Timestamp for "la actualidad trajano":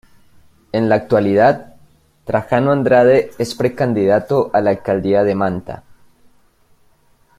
0.89-2.71